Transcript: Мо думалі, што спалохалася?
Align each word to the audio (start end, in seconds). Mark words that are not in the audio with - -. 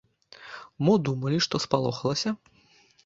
Мо 0.87 0.95
думалі, 1.09 1.37
што 1.47 1.55
спалохалася? 1.67 2.29